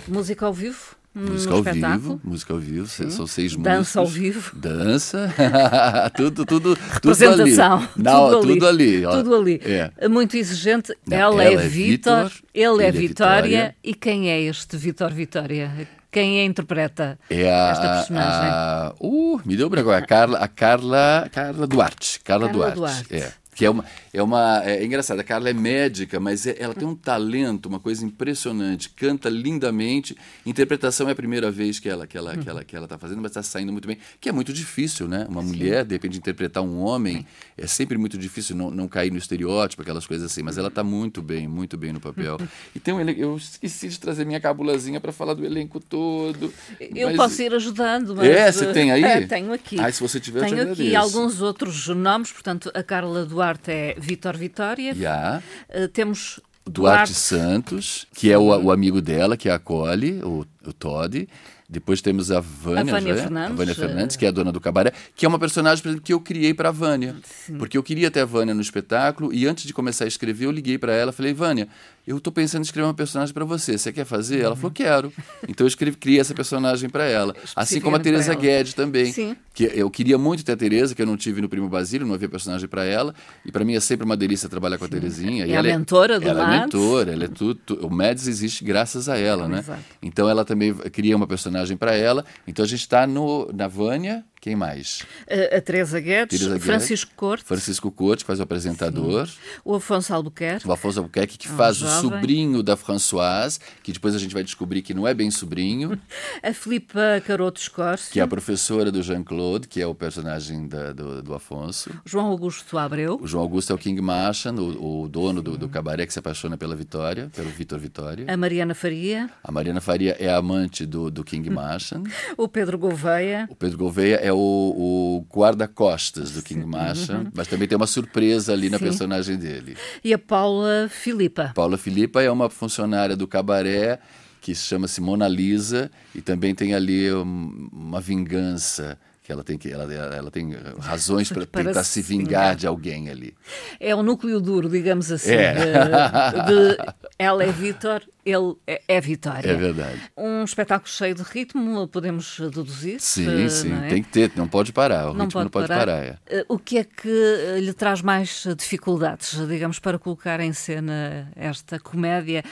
Música 0.07 0.47
ao 0.47 0.53
vivo? 0.53 0.97
Música 1.15 1.53
ao 1.53 1.63
vivo, 1.63 2.21
música 2.23 2.53
ao 2.53 2.61
vivo, 2.61 2.87
Sim. 2.87 3.11
são 3.11 3.27
seis 3.27 3.57
músicas. 3.57 3.79
Dança 3.79 4.01
ao 4.01 4.07
vivo. 4.07 4.55
Dança, 4.55 5.35
tudo, 6.15 6.47
tudo, 6.47 6.75
Representação, 6.75 7.81
tudo 7.81 7.91
ali. 7.91 7.91
Não, 8.05 8.31
tudo, 8.31 8.53
tudo 8.53 8.67
ali. 8.69 9.03
Tudo 9.03 9.35
ali. 9.35 9.61
É. 9.65 10.09
Muito 10.09 10.37
exigente. 10.37 10.95
Não, 11.05 11.17
ela, 11.17 11.43
ela, 11.43 11.63
é, 11.63 11.67
é 11.67 11.69
Vitor, 11.69 12.31
ele, 12.55 12.85
é, 12.85 12.87
é 12.87 12.93
Vitória. 12.93 13.43
Vitória. 13.43 13.77
E 13.83 13.95
quem 13.95 14.31
é 14.31 14.41
este 14.43 14.77
Vitor 14.77 15.13
Vitória? 15.13 15.89
Quem 16.11 16.41
a 16.41 16.45
interpreta 16.45 17.19
é 17.29 17.53
a, 17.53 17.71
esta 17.71 17.89
personagem? 17.89 18.51
A, 18.51 18.95
uh, 18.99 19.41
me 19.45 19.57
deu 19.57 19.69
branco. 19.69 19.91
A 19.91 20.01
Carla, 20.01 20.39
a 20.39 20.49
Carla, 20.49 21.29
Carla 21.31 21.67
Duarte. 21.67 22.21
Carla, 22.21 22.47
Carla 22.47 22.71
Duarte. 22.73 22.79
Duarte. 22.79 23.15
É. 23.15 23.33
Que 23.55 23.67
é 23.67 23.71
uma, 23.71 23.85
é 24.21 24.23
uma. 24.23 24.63
É, 24.65 24.85
engraçado, 24.85 25.21
a 25.21 25.25
Carla 25.25 25.51
é 25.51 25.53
médica, 25.53 26.19
mas 26.19 26.47
é, 26.47 26.57
ela 26.59 26.75
tem 26.75 26.87
um 26.87 26.95
talento, 26.95 27.67
uma 27.67 27.79
coisa 27.79 28.05
impressionante. 28.05 28.91
Canta 28.91 29.29
lindamente. 29.29 30.17
Interpretação 30.45 31.09
é 31.09 31.13
a 31.13 31.15
primeira 31.15 31.51
vez 31.51 31.79
que 31.79 31.89
ela 31.89 32.07
que 32.07 32.17
ela, 32.17 32.37
que 32.37 32.49
ela, 32.49 32.65
que 32.65 32.77
ela 32.77 32.87
está 32.87 32.99
fazendo, 32.99 33.21
mas 33.21 33.31
está 33.31 33.43
saindo 33.43 33.73
muito 33.73 33.87
bem. 33.87 33.99
Que 34.21 34.29
é 34.29 34.33
muito 34.33 34.53
difícil, 34.53 35.07
né? 35.07 35.27
Uma 35.29 35.43
Sim. 35.43 35.49
mulher, 35.49 35.85
de 35.85 35.95
repente, 35.95 36.19
interpretar 36.19 36.63
um 36.63 36.81
homem 36.81 37.27
é 37.57 37.67
sempre 37.67 37.99
muito 37.99 38.17
difícil 38.19 38.57
não, 38.57 38.71
não 38.71 38.89
cair 38.89 39.11
no 39.11 39.19
estereótipo, 39.19 39.83
aquelas 39.83 40.07
coisas 40.07 40.31
assim. 40.31 40.43
Mas 40.43 40.59
ela 40.59 40.69
está 40.69 40.83
muito 40.83 41.23
bem, 41.23 41.47
muito 41.47 41.77
bem 41.77 41.93
no 41.93 42.01
papel. 42.01 42.39
E 42.75 42.81
tem 42.81 42.93
um 42.93 43.01
Eu 43.01 43.37
esqueci 43.37 43.89
de 43.89 43.99
trazer 43.99 44.25
minha 44.25 44.41
cabulazinha 44.41 45.01
para 45.01 45.11
falar 45.11 45.35
do 45.35 45.45
elenco 45.45 45.81
todo. 45.81 46.53
Eu 46.79 47.09
mas... 47.09 47.17
posso 47.17 47.43
ir 47.43 47.55
ajudando, 47.55 48.15
mas. 48.15 48.29
É, 48.29 48.53
você 48.53 48.73
tem 48.73 48.93
aí? 48.93 49.03
É, 49.03 49.21
tenho 49.27 49.53
aqui. 49.53 49.79
Ah, 49.81 49.91
se 49.91 50.01
você 50.01 50.21
tiver, 50.21 50.41
tenho 50.41 50.59
eu 50.59 50.73
aqui 50.73 50.95
alguns 50.95 51.41
outros 51.41 51.87
nomes, 51.89 52.31
portanto, 52.31 52.71
a 52.75 52.83
Carla 52.83 53.25
Duarte 53.25 53.71
é 53.71 53.97
Vitor 54.09 54.37
Vitória. 54.37 54.93
Yeah. 54.93 55.43
Uh, 55.69 55.89
temos 55.89 56.41
Duarte, 56.65 56.71
Duarte, 56.71 57.15
Santos, 57.15 58.07
que 58.15 58.31
é 58.31 58.39
o, 58.39 58.45
o, 58.45 58.71
amigo 58.71 59.01
dela, 59.01 59.37
que 59.37 59.49
a 59.49 59.57
acolhe, 59.57 60.21
o, 60.23 60.47
o 60.67 60.73
Todd. 60.73 61.29
Depois 61.71 62.01
temos 62.01 62.31
a 62.31 62.41
Vânia, 62.41 62.81
A 62.95 62.97
Vânia 62.99 63.15
já 63.15 63.21
é? 63.21 63.23
Fernandes, 63.25 63.51
a 63.51 63.55
Vânia 63.55 63.75
Fernandes, 63.75 64.17
eh, 64.17 64.19
que 64.19 64.25
é 64.25 64.29
a 64.29 64.33
dona 64.33 64.51
do 64.51 64.59
cabaré, 64.59 64.91
que 65.15 65.27
é 65.27 65.29
uma 65.29 65.39
personagem 65.39 65.83
por 65.83 65.89
exemplo, 65.91 66.03
que 66.05 66.13
eu 66.15 66.21
criei 66.21 66.55
para 66.55 66.71
a 66.71 66.73
Vânia. 66.73 67.15
Porque 67.59 67.77
eu 67.77 67.83
queria 67.83 68.11
ter 68.11 68.21
a 68.21 68.25
Vânia 68.25 68.55
no 68.55 68.61
espetáculo 68.63 69.35
e 69.35 69.47
antes 69.47 69.65
de 69.67 69.75
começar 69.75 70.05
a 70.05 70.09
escrever, 70.09 70.47
eu 70.47 70.51
liguei 70.51 70.79
para 70.79 70.95
ela 70.95 71.11
e 71.11 71.15
falei: 71.15 71.35
Vânia, 71.35 71.69
eu 72.07 72.17
estou 72.17 72.33
pensando 72.33 72.61
em 72.61 72.65
escrever 72.65 72.87
uma 72.87 72.95
personagem 72.95 73.35
para 73.35 73.45
você. 73.45 73.77
Você 73.77 73.93
quer 73.93 74.07
fazer? 74.07 74.41
Ela 74.41 74.57
falou: 74.57 74.71
quero. 74.71 75.13
Então 75.47 75.67
eu 75.67 75.69
escrevi, 75.69 75.95
criei 75.99 76.19
essa 76.21 76.33
personagem 76.35 76.89
para 76.89 77.05
ela. 77.05 77.35
Assim 77.55 77.83
como 77.83 77.97
a 77.97 78.01
ela. 78.03 78.35
Guedes 78.35 78.73
também. 78.73 79.13
Sim. 79.13 79.37
Que 79.53 79.65
eu 79.75 79.91
queria 79.91 80.17
muito 80.17 80.43
ter 80.43 80.53
a 80.53 80.57
Teresa, 80.57 80.95
que 80.95 81.03
eu 81.03 81.07
não 81.07 81.19
tive 81.19 81.43
no 81.43 81.51
Primo 81.51 81.69
Basílio, 81.69 82.07
não 82.07 82.15
havia 82.15 82.31
personagem 82.31 82.67
para 82.67 82.85
ela. 82.87 83.15
E 83.45 83.53
para 83.53 83.63
mim 83.63 83.75
é 83.75 83.81
sempre 83.81 84.07
uma 84.07 84.17
delícia 84.17 84.49
trabalhar 84.49 84.79
com 84.79 84.87
a 84.87 84.89
Terezinha. 84.89 85.45
É 85.45 85.49
e 85.49 85.53
a 85.53 85.57
ela 85.59 85.69
mentora 85.69 86.19
do 86.19 86.27
ela 86.27 86.45
é 86.45 86.47
Mads. 86.47 86.61
mentora, 86.75 87.13
ela 87.13 87.25
é 87.25 87.29
tudo. 87.29 87.61
tu- 87.67 87.87
O 87.87 87.91
Mads 87.91 88.27
existe 88.27 88.65
graças 88.65 89.07
a 89.07 89.19
ela, 89.19 89.47
né? 89.47 89.59
Exato. 89.59 89.83
Então 90.01 90.27
ela 90.31 90.47
também 90.47 90.73
cria 90.73 91.15
uma 91.15 91.27
personagem 91.27 91.58
para 91.77 91.95
ela. 91.95 92.25
Então 92.47 92.65
a 92.65 92.69
gente 92.69 92.81
está 92.81 93.07
na 93.53 93.69
Vânia, 93.69 94.25
quem 94.41 94.55
mais? 94.57 95.03
A, 95.29 95.57
a 95.57 95.61
Teresa 95.61 96.01
Guedes, 96.01 96.39
Teresa 96.39 96.61
Francisco 96.61 97.13
Corte, 97.17 97.45
Francisco 97.45 97.91
Corte, 97.91 98.25
que 98.25 98.27
faz 98.27 98.39
o 98.41 98.43
apresentador. 98.43 99.29
o 99.65 99.75
Afonso 99.75 100.13
Albuquerque, 100.15 100.67
O 100.69 100.73
Afonso 100.73 100.99
Albuquerque, 101.01 101.37
que 101.39 101.49
Um 101.49 101.57
faz 101.57 101.83
o 101.83 101.87
jovem. 101.87 102.01
sobrinho 102.11 102.63
da 102.63 102.77
Françoise, 102.77 103.59
que 103.83 103.93
depois 103.93 104.15
a 104.15 104.19
gente 104.19 104.33
vai 104.35 104.43
descobrir 104.45 104.83
que 104.83 104.93
não 104.95 105.07
é 105.07 105.15
bem 105.15 105.31
sobrinho, 105.31 105.99
a 106.43 106.53
Filipa 106.53 107.23
Caroto 107.27 107.61
Escorce, 107.61 108.11
que 108.11 108.21
é 108.21 108.23
a 108.23 108.27
professora 108.29 108.91
do 108.93 109.03
Jean-Claude, 109.03 109.69
que 109.69 109.81
é 109.81 109.87
o 109.87 109.95
personagem 109.95 110.67
da- 110.69 110.93
do, 110.93 111.23
do 111.23 111.35
Afonso. 111.35 111.91
João 112.05 112.27
Augusto 112.27 112.77
Abreu, 112.79 113.19
O 113.21 113.27
João 113.27 113.43
Augusto 113.43 113.73
é 113.73 113.75
o 113.75 113.79
King 113.79 114.01
Marchand, 114.01 114.55
o, 114.59 115.03
o 115.03 115.09
dono 115.09 115.43
do, 115.43 115.57
do 115.57 115.69
cabaré 115.69 116.07
que 116.07 116.13
se 116.13 116.19
apaixona 116.19 116.57
pela 116.57 116.75
Vitória, 116.77 117.31
pelo 117.35 117.49
Vitor 117.51 117.79
Vitória. 117.79 118.25
a 118.29 118.37
Mariana 118.37 118.75
Faria, 118.75 119.31
A 119.43 119.51
Mariana 119.53 119.81
Faria 119.81 120.17
é 120.19 120.29
a 120.29 120.37
amante 120.37 120.85
do, 120.87 121.11
do 121.11 121.25
King 121.25 121.49
Marchand. 121.51 122.05
o 122.37 122.49
Pedro 122.49 122.79
Gouveia, 122.79 123.47
O 123.51 123.55
Pedro 123.57 123.79
Gouveia 123.79 124.17
é 124.17 124.28
o, 124.33 124.37
o 124.39 125.27
guarda-costas 125.35 126.33
do 126.33 126.43
King 126.43 126.65
Marchand, 126.65 127.31
mas 127.35 127.49
também 127.49 127.69
tem 127.69 127.77
uma 127.77 127.87
surpresa 127.87 128.53
ali 128.53 128.69
na 128.71 128.79
Sim. 128.79 128.85
personagem 128.85 129.37
dele. 129.37 129.77
e 130.05 130.13
a 130.13 130.19
Paula 130.19 130.89
Filipa. 130.91 131.53
Paula 131.55 131.77
Filipa 131.79 132.23
é 132.23 132.31
uma 132.31 132.49
funcionária 132.51 133.17
do 133.17 133.27
cabaré 133.27 133.99
que 134.41 134.55
chama-se 134.55 135.01
Mona 135.01 135.29
Lisa 135.29 135.91
e 136.15 136.21
também 136.21 136.55
tem 136.55 136.75
ali 136.75 137.13
um, 137.13 137.69
uma 137.73 138.01
vingança 138.01 138.99
que 139.29 139.33
ela 139.33 139.45
tem 139.45 139.59
que 139.59 139.71
ela, 139.71 139.93
ela 139.93 140.31
tem 140.31 140.53
razões 140.81 141.29
para 141.31 141.45
Para 141.53 141.65
tentar 141.65 141.85
se 141.85 142.01
vingar 142.01 142.57
de 142.57 142.67
alguém 142.67 143.11
ali. 143.11 143.37
É 143.79 143.95
o 143.95 144.03
núcleo 144.03 144.41
duro, 144.41 144.71
digamos 144.71 145.13
assim, 145.13 145.33
É. 145.35 145.53
de, 145.53 146.47
de 146.47 146.79
ela 147.19 147.45
é 147.45 147.53
Vítor, 147.53 148.01
ele 148.25 148.55
é, 148.67 148.81
é 148.89 148.99
Vitória. 149.03 149.47
É 149.51 149.55
verdade. 149.55 150.01
Um 150.17 150.45
espetáculo 150.45 150.89
cheio 150.91 151.15
de 151.15 151.23
ritmo, 151.23 151.87
podemos 151.89 152.39
deduzir. 152.41 153.01
Sim, 153.01 153.45
eh, 153.45 153.49
sim, 153.51 153.71
é? 153.85 153.89
tem 153.89 154.03
que 154.03 154.09
ter, 154.09 154.33
não 154.35 154.49
pode 154.49 154.73
parar, 154.73 155.11
o 155.11 155.15
não 155.15 155.27
ritmo 155.27 155.33
pode 155.33 155.45
não 155.45 155.51
pode 155.51 155.69
parar. 155.69 155.79
parar. 155.81 156.03
é. 156.05 156.19
Eh, 156.27 156.45
O 156.49 156.59
que 156.59 156.79
é 156.79 156.85
que 156.85 157.09
eh, 157.11 157.61
lhe 157.61 157.75
traz 157.75 158.01
mais 158.01 158.47
dificuldades, 158.57 159.39
digamos, 159.47 159.79
para 159.79 159.99
colocar 159.99 160.41
em 160.41 160.55
cena 160.55 161.31
esta 161.37 161.79
comédia, 161.79 162.43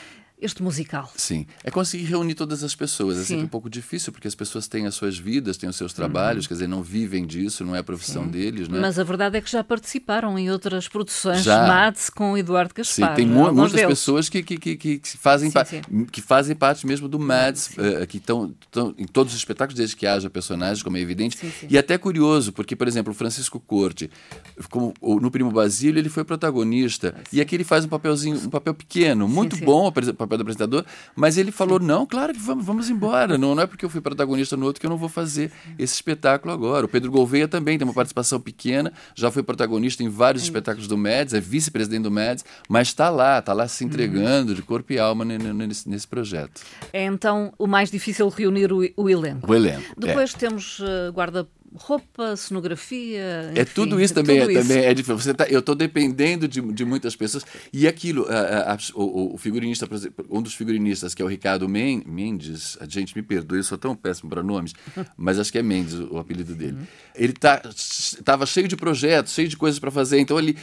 este 0.41 0.63
musical? 0.63 1.11
Sim, 1.17 1.47
é 1.65 1.71
conseguir 1.71 2.05
reunir 2.05 2.35
todas 2.35 2.63
as 2.63 2.75
pessoas. 2.75 3.17
É 3.19 3.21
Sim. 3.21 3.27
sempre 3.27 3.45
um 3.45 3.49
pouco 3.49 3.71
difícil, 3.71 4.13
porque 4.13 4.29
as 4.29 4.35
pessoas 4.35 4.67
têm 4.69 4.87
as 4.87 4.95
suas 4.95 5.17
vidas, 5.19 5.57
têm 5.57 5.69
os 5.69 5.77
seus 5.77 5.93
trabalhos, 5.93 6.47
quer 6.47 6.55
dizer, 6.55 6.67
não 6.69 6.83
vivem 6.83 7.27
disso, 7.27 7.65
não 7.65 7.75
é 7.75 7.79
a 7.79 7.85
profissão 7.85 8.27
deles, 8.29 8.69
né? 8.69 8.79
Mas 8.81 8.99
a 8.99 9.05
verdade 9.05 9.37
é 9.37 9.41
que 9.41 9.51
já 9.51 9.65
participaram 9.65 10.39
em 10.39 10.51
outras 10.51 10.89
produções. 10.89 11.45
Mads 11.47 12.11
com 12.11 12.37
Eduardo 12.37 12.73
Sim, 12.85 13.01
Gaspar. 13.03 13.17
tem 13.17 13.27
mu- 13.27 13.41
alguns 13.47 13.57
muitas 13.57 13.73
deles. 13.81 13.89
pessoas 13.99 14.29
que, 14.29 14.43
que, 14.43 14.59
que, 14.59 14.77
que 14.99 15.17
fazem 15.19 15.51
Sim, 15.51 15.59
sim. 15.65 16.05
que 16.07 16.21
fazem 16.21 16.55
parte 16.55 16.87
mesmo 16.87 17.09
do 17.09 17.19
Mads, 17.19 17.71
eh, 17.79 18.07
que 18.07 18.19
estão 18.19 18.55
em 18.99 19.07
todos 19.07 19.33
os 19.33 19.39
espetáculos, 19.39 19.77
desde 19.77 19.97
que 19.97 20.07
haja 20.07 20.29
personagens, 20.29 20.83
como 20.83 20.97
é 20.97 21.01
evidente. 21.01 21.37
Sim, 21.39 21.51
sim. 21.61 21.67
E 21.71 21.79
até 21.79 21.97
curioso, 21.97 22.53
porque, 22.53 22.77
por 22.77 22.87
exemplo, 22.87 23.13
o 23.13 23.15
Francisco 23.17 23.59
Corte, 23.59 24.11
como 24.71 24.93
no 25.21 25.31
Primo 25.31 25.51
Basílio, 25.51 25.99
ele 25.99 26.09
foi 26.09 26.25
protagonista, 26.25 27.15
e 27.33 27.41
aqui 27.41 27.55
ele 27.55 27.65
faz 27.65 27.85
um 27.85 27.89
papelzinho, 27.89 28.37
um 28.37 28.51
papel 28.51 28.75
pequeno, 28.75 29.27
muito 29.29 29.57
sim. 29.57 29.65
bom 29.65 29.85
o 29.85 29.87
apres- 29.87 30.11
papel 30.27 30.39
do 30.39 30.43
apresentador, 30.43 30.85
mas 31.15 31.37
ele 31.39 31.51
falou: 31.51 31.79
não, 31.79 32.05
claro 32.07 32.33
que 32.33 32.39
vamos, 32.41 32.65
vamos 32.65 32.91
embora. 32.91 33.37
Não, 33.39 33.55
não 33.55 33.63
é 33.63 33.67
porque 33.67 33.85
eu 33.85 33.91
fui 33.91 34.01
protagonista 34.01 34.57
no 34.57 34.67
outro 34.67 34.81
que 34.81 34.87
eu 34.87 34.91
não 34.91 34.97
vou 34.97 35.09
fazer 35.09 35.51
esse 35.79 35.95
espetáculo 35.95 36.53
agora. 36.53 36.87
O 36.87 36.89
Pedro 36.89 37.11
Gouveia 37.11 37.49
também 37.49 37.79
tem 37.79 37.87
uma 37.87 37.95
participação 37.95 38.41
pequena, 38.41 38.93
já 39.15 39.31
foi 39.31 39.43
protagonista 39.43 40.03
em 40.03 40.09
vários 40.09 40.43
espetáculos 40.43 40.87
do 40.89 40.97
MEDS, 40.97 41.35
é 41.35 41.41
vice-presidente 41.41 42.03
do 42.03 42.11
MEDS, 42.11 42.45
mas 42.69 42.89
está 42.89 43.09
lá, 43.11 43.39
está 43.39 43.53
lá 43.53 43.67
se 43.69 43.85
entregando 43.85 44.55
de 44.55 44.63
corpo 44.63 44.93
e 44.93 44.99
alma 44.99 45.25
ne- 45.25 45.39
ne- 45.39 45.53
nesse, 45.67 45.89
nesse 45.89 46.07
projeto. 46.07 46.61
É 46.93 47.05
então 47.05 47.53
o 47.59 47.67
mais 47.67 47.91
difícil 47.91 48.29
reunir 48.29 48.73
o, 48.73 48.79
o 48.97 49.09
elenco. 49.11 49.51
O 49.51 49.55
elenco. 49.55 49.83
é. 49.83 50.07
Depois 50.07 50.33
temos 50.35 50.79
eh, 50.83 51.11
guarda-roupa, 51.77 52.37
cenografia. 52.37 53.53
É 53.55 53.63
enfim, 53.63 53.73
tudo 53.75 54.01
isso 54.01 54.15
também, 54.15 54.41
tudo 54.41 54.51
é, 54.51 54.55
isso. 54.55 54.63
também 54.69 54.85
é 54.85 54.95
difícil. 54.95 55.19
Você 55.19 55.35
tá, 55.35 55.45
eu 55.49 55.61
estou 55.61 55.75
dependendo 55.75 56.49
de, 56.49 56.61
de 56.61 56.85
muitas 56.85 57.15
pessoas. 57.15 57.45
E 57.73 57.87
aquilo, 57.87 58.27
a- 58.29 58.73
a- 58.73 58.79
o, 58.95 59.35
o 59.35 59.39
figurinista, 59.39 59.87
por 59.87 59.95
exemplo, 59.95 60.27
um 60.31 60.41
dos 60.43 60.55
figurinistas, 60.55 61.15
que 61.15 61.23
é 61.23 61.25
o 61.25 61.29
Ricardo 61.29 61.69
Men- 61.69 62.03
Mendes, 62.07 62.77
a 62.81 62.87
gente 62.87 63.15
me 63.17 63.23
perdoe, 63.23 63.59
eu 63.59 63.65
sou 63.65 63.79
tão 63.79 63.95
péssimo 63.95 64.31
para 64.31 64.43
nomes, 64.43 64.73
mas 65.17 65.39
acho 65.39 65.53
que 65.53 65.59
é 65.59 65.63
Mendes 65.63 65.95
o, 65.95 66.19
apelido 66.19 66.55
dele. 66.55 66.79
Ele 67.15 67.33
tá, 67.33 67.63
estava 67.75 68.47
cheio 68.47 68.69
de 68.69 68.77
projetos, 68.77 69.33
cheio 69.33 69.49
de 69.49 69.57
coisas 69.57 69.79
para 69.79 69.91
fazer. 69.91 70.19
Então 70.19 70.39
ele, 70.39 70.57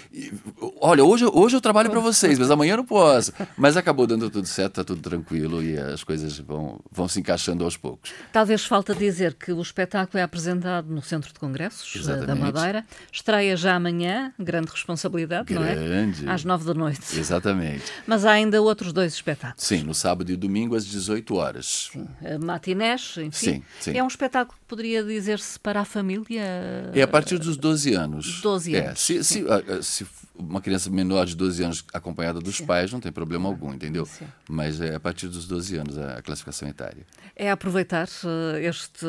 olha, 0.80 1.04
hoje, 1.04 1.26
hoje 1.26 1.56
eu 1.56 1.62
trabalho 1.62 1.90
para 1.90 2.00
vocês, 2.00 2.38
mas 2.40 2.50
amanhã 2.52 2.74
eu 2.74 2.78
não 2.78 2.86
posso. 2.86 3.32
Mas 3.58 3.78
acabou 3.78 4.06
dando 4.08 4.30
tudo 4.30 4.48
certo, 4.48 4.72
está 4.82 4.84
tudo 4.84 5.02
tranquilo 5.02 5.64
e 5.64 5.78
as 5.78 6.04
coisas 6.04 6.38
vão, 6.40 6.80
vão 6.92 7.08
se 7.08 7.20
encaixando 7.20 7.64
aos 7.64 7.78
poucos. 7.78 8.12
Talvez 8.32 8.66
falta 8.66 8.94
dizer 8.96 9.34
que 9.34 9.52
o 9.52 9.62
espetáculo 9.62 10.20
é 10.20 10.24
apresentado 10.24 10.88
no 10.94 11.02
Centro 11.04 11.32
de 11.34 11.40
Congressos 11.40 11.96
eh, 11.96 12.00
da 12.08 12.14
Exatamente. 12.18 12.54
Madeira. 12.54 12.86
Estreia 13.12 13.56
já 13.58 13.76
amanhã, 13.76 14.34
grande 14.40 14.72
responsabilidade, 14.72 15.54
não 15.54 15.64
é? 15.64 15.76
Grande. 15.76 16.28
Às 16.30 16.44
nove 16.44 16.66
da 16.66 16.74
noite. 16.74 17.18
Exatamente. 17.18 17.84
Mas 18.08 18.26
há 18.26 18.32
ainda 18.32 18.62
outros 18.62 18.92
dois 18.94 19.14
espetáculos. 19.14 19.64
Sim, 19.66 19.84
no 19.84 19.94
sábado 19.94 20.32
e 20.32 20.36
domingo 20.36 20.76
às 20.76 20.86
18 20.86 21.36
horas. 21.36 21.92
Eh, 22.22 22.38
Matinés, 22.38 23.16
enfim. 23.18 23.32
Sim, 23.32 23.64
sim. 23.80 23.98
É 23.98 24.04
um 24.04 24.08
espetáculo 24.08 24.58
que 24.60 24.66
poderia 24.68 25.04
dizer-se 25.04 25.60
para 25.60 25.82
a 25.82 25.86
família. 25.86 26.44
É 26.94 27.02
a 27.02 27.08
partir 27.08 27.38
dos 27.38 27.58
12 27.58 27.94
anos. 27.94 28.42
12 28.42 28.76
É, 28.76 28.88
anos, 28.88 29.00
se, 29.02 29.24
se, 29.24 29.46
ah, 29.50 29.82
se 29.82 30.06
uma 30.36 30.60
criança 30.60 30.90
menor 30.90 31.26
de 31.26 31.36
12 31.36 31.64
anos 31.64 31.86
acompanhada 31.94 32.40
dos 32.40 32.60
pais, 32.60 32.92
não 32.92 33.00
tem 33.00 33.12
problema 33.12 33.48
algum, 33.48 33.72
entendeu? 33.74 34.06
Sim. 34.06 34.26
Mas 34.50 34.82
é 34.82 34.96
a 34.96 35.00
partir 35.00 35.28
dos 35.28 35.48
12 35.48 35.78
anos 35.78 35.98
a 35.98 36.22
classificação 36.22 36.68
etária. 36.68 37.06
É 37.36 37.52
aproveitar 37.52 38.08
eh, 38.54 38.66
este 38.66 39.06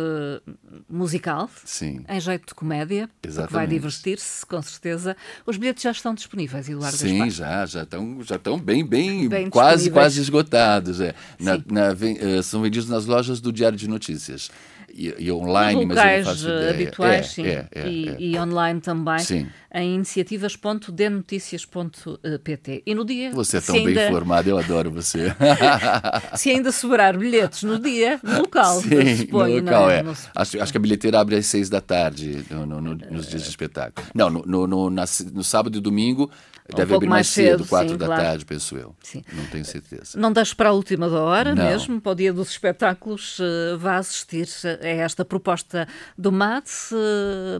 musical 0.88 1.48
Sim. 1.64 1.83
Em 2.08 2.20
jeito 2.20 2.46
de 2.48 2.54
comédia, 2.54 3.08
porque 3.20 3.28
vai 3.28 3.44
Exatamente. 3.44 3.70
divertir-se, 3.70 4.46
com 4.46 4.60
certeza. 4.62 5.16
Os 5.46 5.56
bilhetes 5.56 5.82
já 5.82 5.90
estão 5.90 6.14
disponíveis, 6.14 6.68
Eduardo 6.68 6.96
Sim, 6.96 7.18
Gaspar. 7.18 7.30
já 7.30 7.66
já 7.66 7.82
estão 7.82 8.22
já 8.22 8.36
estão 8.36 8.58
bem, 8.58 8.84
bem, 8.84 9.28
Bem 9.28 9.50
quase 9.50 9.90
quase 9.90 10.20
esgotados. 10.20 11.00
É. 11.00 11.14
Na, 11.38 11.58
na, 11.66 11.88
eh, 11.90 12.42
são 12.42 12.62
vendidos 12.62 12.88
nas 12.88 13.06
lojas 13.06 13.40
do 13.40 13.52
Diário 13.52 13.76
de 13.78 13.88
Notícias 13.88 14.50
e, 14.96 15.12
e 15.18 15.32
online, 15.32 15.84
mas 15.86 15.98
eu 15.98 16.04
locais 16.04 16.44
eh, 16.46 16.70
habituais, 16.70 17.26
É, 17.26 17.28
sim, 17.28 17.46
é, 17.46 17.66
é, 17.74 17.88
e, 17.88 18.08
é. 18.08 18.16
e 18.20 18.38
online 18.38 18.80
também, 18.80 19.18
Sim. 19.18 19.48
em 19.74 19.96
iniciativas.denoticias.pt. 19.96 22.82
E 22.86 22.94
no 22.94 23.04
dia, 23.04 23.30
Você 23.32 23.58
é 23.58 23.60
tão 23.60 23.74
bem 23.74 23.88
ainda, 23.88 24.06
informado, 24.06 24.48
eu 24.50 24.58
adoro 24.58 24.90
você. 24.90 25.34
se 26.36 26.50
ainda 26.50 26.70
sobrar 26.72 27.16
bilhetes 27.18 27.62
no 27.64 27.78
dia, 27.78 28.18
no 28.22 28.38
local, 28.42 28.80
Sim, 28.80 29.16
suponho, 29.16 29.56
no 29.56 29.62
local, 29.64 29.82
não 29.82 29.90
é. 29.90 30.02
Não 30.02 30.14
se- 30.14 30.28
Acho, 30.34 30.62
acho 30.62 30.72
que 30.72 30.78
a 30.78 30.80
bilheteira 30.80 31.20
abre 31.20 31.36
às 31.36 31.46
seis 31.46 31.68
da 31.68 31.80
tarde 31.80 32.44
no- 32.50 32.66
no- 32.66 32.80
no- 32.80 32.94
nos 33.10 33.28
dias 33.28 33.42
de 33.42 33.48
espetáculo. 33.48 34.06
Não, 34.14 34.30
no, 34.30 34.90
na- 34.90 35.04
no 35.32 35.44
sábado 35.44 35.76
e 35.76 35.80
domingo 35.80 36.30
deve 36.68 36.82
Um 36.84 36.86
pouco 36.86 36.94
abrir 36.96 37.08
mais 37.08 37.26
cedo, 37.28 37.58
cedo, 37.58 37.68
quatro 37.68 37.90
sim, 37.90 37.96
da 37.98 38.06
claro. 38.06 38.22
tarde, 38.22 38.44
penso 38.46 38.74
eu. 38.76 38.94
Sim. 39.02 39.22
Não 39.34 39.44
tenho 39.46 39.64
certeza. 39.66 40.18
Não 40.18 40.32
deixe 40.32 40.54
para 40.54 40.70
a 40.70 40.72
última 40.72 41.10
da 41.10 41.20
hora, 41.20 41.54
Não. 41.54 41.62
mesmo, 41.62 42.00
para 42.00 42.12
o 42.12 42.14
dia 42.14 42.32
dos 42.32 42.48
espetáculos, 42.50 43.38
eh, 43.40 43.76
vá 43.76 43.96
assistir 43.98 44.46
a 44.84 44.88
esta 44.90 45.24
proposta 45.24 45.86
do 46.16 46.30
MATS. 46.32 46.92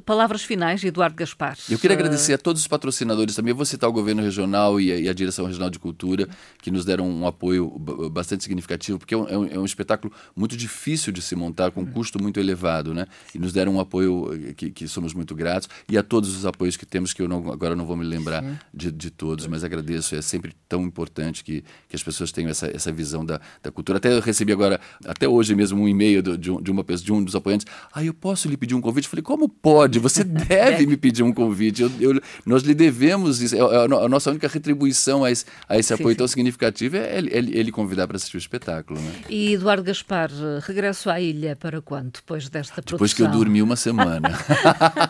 Palavras 0.04 0.43
finais, 0.43 0.83
Eduardo 0.85 1.16
Gaspar. 1.16 1.57
Eu 1.71 1.78
queria 1.78 1.97
agradecer 1.97 2.35
a 2.35 2.38
todos 2.38 2.62
os 2.62 2.69
patrocinadores 2.69 3.35
também. 3.35 3.50
Eu 3.50 3.57
vou 3.57 3.64
citar 3.66 3.88
o 3.88 3.93
governo 3.93 4.23
regional 4.23 4.81
e 4.81 4.93
a, 4.93 4.97
e 4.99 5.09
a 5.09 5.12
Direção 5.12 5.47
Regional 5.47 5.71
de 5.71 5.78
Cultura, 5.78 6.28
que 6.62 6.71
nos 6.71 6.85
deram 6.85 7.09
um 7.09 7.26
apoio 7.26 7.69
bastante 8.11 8.43
significativo, 8.45 8.99
porque 8.99 9.14
é 9.14 9.16
um, 9.16 9.28
é 9.28 9.38
um- 9.38 9.47
é 9.54 9.59
um 9.59 9.64
espetáculo 9.64 10.12
muito 10.35 10.57
difícil 10.57 11.12
de 11.12 11.23
se 11.23 11.35
montar, 11.37 11.71
com 11.71 11.83
um 11.83 11.87
custo 11.87 12.21
muito 12.23 12.40
elevado, 12.40 12.93
né? 12.95 13.07
E 13.35 13.38
nos 13.38 13.52
deram 13.52 13.75
um 13.76 13.81
apoio 13.81 14.31
eh, 14.49 14.52
que, 14.54 14.71
que 14.71 14.88
somos 14.88 15.14
muito 15.14 15.35
gratos. 15.35 15.69
E 15.88 15.97
a 15.97 16.02
todos 16.02 16.37
os 16.37 16.45
apoios 16.47 16.76
que 16.76 16.85
temos, 16.87 17.12
que 17.12 17.23
eu 17.23 17.28
não- 17.28 17.52
agora 17.52 17.76
não 17.76 17.87
vou 17.87 17.97
me 17.97 18.04
lembrar 18.04 18.43
de, 18.73 18.90
de 18.90 19.11
todos, 19.11 19.47
mas 19.47 19.62
agradeço. 19.64 20.14
É 20.14 20.23
sempre 20.23 20.52
tão 20.69 20.83
importante 20.83 21.45
que, 21.45 21.62
que 21.88 21.95
as 21.97 22.02
pessoas 22.02 22.33
tenham 22.33 22.50
essa, 22.50 22.66
essa 22.75 22.90
visão 22.93 23.25
da, 23.25 23.40
da 23.62 23.71
cultura. 23.71 23.99
Até 23.99 24.12
eu 24.12 24.21
recebi 24.21 24.52
agora, 24.52 24.81
até 25.04 25.28
hoje 25.28 25.54
mesmo, 25.54 25.81
um 25.83 25.88
e-mail 25.88 26.23
de, 26.23 26.37
de 26.37 26.71
uma 26.71 26.83
pessoa, 26.85 27.04
de 27.07 27.12
um 27.14 27.25
dos 27.25 27.35
apoiantes. 27.35 27.66
Ah, 27.92 28.04
eu 28.04 28.14
posso 28.14 28.49
lhe 28.49 28.56
pedir 28.56 28.75
um 28.75 28.80
convite? 28.80 29.04
Eu 29.04 29.11
falei, 29.11 29.23
como 29.23 29.49
pode? 29.49 29.99
Você 29.99 30.23
deve 30.25 30.87
me 30.87 30.97
pedir 30.97 31.23
um 31.23 31.33
convite. 31.33 31.83
Eu, 31.83 31.90
eu, 32.00 32.21
nós 32.44 32.62
lhe 32.62 32.75
devemos 32.75 33.40
isso. 33.40 33.54
É, 33.54 33.59
é 33.59 33.85
a 33.85 34.09
nossa 34.09 34.30
única 34.30 34.49
retribuição 34.49 35.25
a 35.25 35.30
esse, 35.30 35.44
a 35.68 35.78
esse 35.78 35.92
apoio 35.92 36.11
sim. 36.11 36.18
tão 36.18 36.28
significativo 36.28 36.97
é 36.97 37.18
ele, 37.18 37.73
convidar 37.73 38.06
para 38.06 38.16
assistir 38.16 38.37
o 38.37 38.38
espetáculo. 38.38 39.00
Né? 39.00 39.12
E 39.28 39.54
Eduardo 39.54 39.83
Gaspar, 39.83 40.30
regresso 40.66 41.11
à 41.11 41.21
ilha 41.21 41.56
para 41.56 41.80
quando? 41.80 42.12
Depois 42.12 42.49
desta 42.49 42.75
produção? 42.75 42.97
Depois 42.97 43.12
que 43.12 43.23
eu 43.23 43.28
dormi 43.28 43.62
uma 43.62 43.76
semana. 43.76 44.30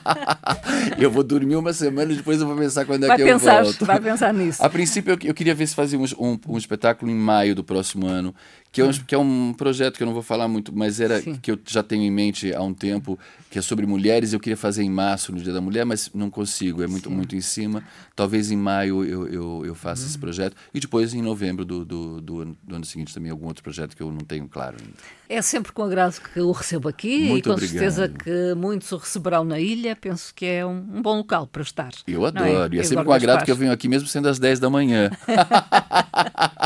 eu 0.98 1.10
vou 1.10 1.22
dormir 1.22 1.56
uma 1.56 1.72
semana 1.72 2.12
e 2.12 2.16
depois 2.16 2.40
eu 2.40 2.46
vou 2.46 2.56
pensar 2.56 2.84
quando 2.84 3.04
é 3.04 3.08
vai 3.08 3.16
que 3.16 3.24
pensar, 3.24 3.58
eu 3.58 3.64
volto. 3.64 3.84
Vai 3.84 4.00
pensar 4.00 4.32
nisso. 4.32 4.62
A 4.62 4.68
princípio, 4.68 5.12
eu, 5.12 5.28
eu 5.28 5.34
queria 5.34 5.54
ver 5.54 5.66
se 5.66 5.74
fazíamos 5.74 6.14
um, 6.18 6.38
um 6.48 6.58
espetáculo 6.58 7.10
em 7.10 7.14
maio 7.14 7.54
do 7.54 7.64
próximo 7.64 8.06
ano 8.06 8.34
que 8.74 8.80
é, 8.80 8.84
um, 8.84 8.90
que 8.90 9.14
é 9.14 9.18
um 9.18 9.54
projeto 9.56 9.96
que 9.96 10.02
eu 10.02 10.06
não 10.06 10.12
vou 10.12 10.22
falar 10.22 10.48
muito, 10.48 10.76
mas 10.76 10.98
era 10.98 11.22
Sim. 11.22 11.36
que 11.36 11.52
eu 11.52 11.58
já 11.64 11.80
tenho 11.80 12.02
em 12.02 12.10
mente 12.10 12.52
há 12.52 12.60
um 12.60 12.74
tempo, 12.74 13.16
que 13.48 13.56
é 13.56 13.62
sobre 13.62 13.86
mulheres. 13.86 14.32
Eu 14.32 14.40
queria 14.40 14.56
fazer 14.56 14.82
em 14.82 14.90
março, 14.90 15.30
no 15.30 15.40
Dia 15.40 15.52
da 15.52 15.60
Mulher, 15.60 15.86
mas 15.86 16.10
não 16.12 16.28
consigo, 16.28 16.82
é 16.82 16.86
muito, 16.88 17.08
muito 17.08 17.36
em 17.36 17.40
cima. 17.40 17.84
Talvez 18.16 18.50
em 18.50 18.56
maio 18.56 19.04
eu, 19.04 19.28
eu, 19.28 19.62
eu 19.64 19.74
faça 19.76 20.02
uhum. 20.02 20.08
esse 20.08 20.18
projeto. 20.18 20.56
E 20.74 20.80
depois, 20.80 21.14
em 21.14 21.22
novembro 21.22 21.64
do, 21.64 21.84
do, 21.84 22.20
do, 22.20 22.40
ano, 22.40 22.56
do, 22.64 22.74
ano, 22.74 22.84
seguinte, 22.84 23.14
também 23.14 23.30
algum 23.30 23.46
outro 23.46 23.62
projeto 23.62 23.94
que 23.94 24.02
eu 24.02 24.10
não 24.10 24.18
tenho 24.18 24.48
claro 24.48 24.76
ainda. 24.80 24.94
É 25.28 25.40
sempre 25.40 25.70
com 25.70 25.84
agrado 25.84 26.20
que 26.20 26.40
o 26.40 26.50
recebo 26.50 26.88
aqui 26.88 27.28
muito 27.28 27.46
e 27.46 27.50
com 27.50 27.52
obrigado. 27.52 27.72
certeza 27.72 28.08
que 28.08 28.54
muitos 28.56 28.90
o 28.90 28.96
receberão 28.96 29.44
na 29.44 29.60
ilha. 29.60 29.94
Penso 29.94 30.34
que 30.34 30.46
é 30.46 30.66
um, 30.66 30.84
um 30.96 31.00
bom 31.00 31.18
local 31.18 31.46
para 31.46 31.62
estar. 31.62 31.92
Eu 32.08 32.24
é? 32.24 32.28
adoro. 32.28 32.74
É? 32.74 32.76
E 32.76 32.80
é 32.80 32.82
sempre 32.82 33.04
com 33.04 33.12
agrado 33.12 33.44
que 33.44 33.52
eu 33.52 33.56
venho 33.56 33.70
aqui, 33.70 33.86
mesmo 33.86 34.08
sendo 34.08 34.28
às 34.28 34.40
10 34.40 34.58
da 34.58 34.68
manhã. 34.68 35.12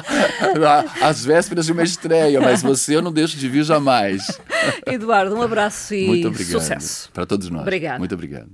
Às 1.02 1.24
vésperas 1.24 1.66
de 1.66 1.72
uma 1.72 1.82
estreia, 1.98 2.40
mas 2.40 2.62
você 2.62 2.96
eu 2.96 3.02
não 3.02 3.12
deixo 3.12 3.36
de 3.36 3.48
vir 3.48 3.64
jamais. 3.64 4.26
Eduardo, 4.86 5.34
um 5.34 5.42
abraço 5.42 5.94
e 5.94 6.06
Muito 6.06 6.28
obrigado. 6.28 6.60
sucesso. 6.60 7.10
Para 7.12 7.26
todos 7.26 7.50
nós. 7.50 7.62
Obrigado. 7.62 7.98
Muito 7.98 8.14
obrigado. 8.14 8.50